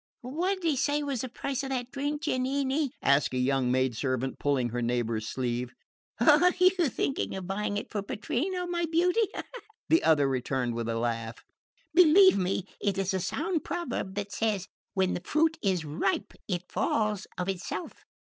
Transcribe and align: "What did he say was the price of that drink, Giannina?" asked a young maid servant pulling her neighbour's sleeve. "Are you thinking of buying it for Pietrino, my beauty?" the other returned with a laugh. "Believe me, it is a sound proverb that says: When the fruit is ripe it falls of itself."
"What 0.23 0.61
did 0.61 0.67
he 0.67 0.75
say 0.77 1.03
was 1.03 1.21
the 1.21 1.29
price 1.29 1.61
of 1.61 1.69
that 1.69 1.91
drink, 1.91 2.23
Giannina?" 2.23 2.89
asked 3.03 3.35
a 3.35 3.37
young 3.37 3.71
maid 3.71 3.95
servant 3.95 4.39
pulling 4.39 4.69
her 4.69 4.81
neighbour's 4.81 5.27
sleeve. 5.27 5.73
"Are 6.19 6.49
you 6.57 6.89
thinking 6.89 7.35
of 7.35 7.45
buying 7.45 7.77
it 7.77 7.91
for 7.91 8.01
Pietrino, 8.01 8.65
my 8.65 8.87
beauty?" 8.87 9.27
the 9.89 10.03
other 10.03 10.27
returned 10.27 10.73
with 10.73 10.89
a 10.89 10.97
laugh. 10.97 11.45
"Believe 11.93 12.39
me, 12.39 12.65
it 12.81 12.97
is 12.97 13.13
a 13.13 13.19
sound 13.19 13.63
proverb 13.63 14.15
that 14.15 14.31
says: 14.31 14.67
When 14.95 15.13
the 15.13 15.21
fruit 15.23 15.59
is 15.61 15.85
ripe 15.85 16.33
it 16.47 16.71
falls 16.71 17.27
of 17.37 17.47
itself." 17.47 18.03